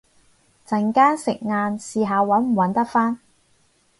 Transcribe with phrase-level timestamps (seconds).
[0.65, 3.19] 陣間食晏試下搵唔搵得返